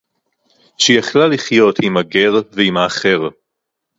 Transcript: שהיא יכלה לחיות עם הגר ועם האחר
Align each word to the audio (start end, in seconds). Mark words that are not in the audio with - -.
שהיא 0.77 0.99
יכלה 0.99 1.27
לחיות 1.27 1.75
עם 1.83 1.97
הגר 1.97 2.33
ועם 2.51 2.77
האחר 2.77 3.19